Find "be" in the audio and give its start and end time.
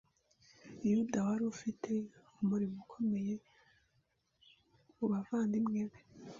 5.89-5.99